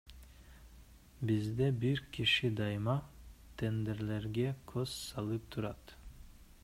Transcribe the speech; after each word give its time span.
Бизде 1.31 1.67
бир 1.83 2.01
киши 2.17 2.51
дайыма 2.61 2.97
тендерлерге 3.63 4.47
көз 4.73 4.97
салып 5.03 5.47
турат. 5.57 5.95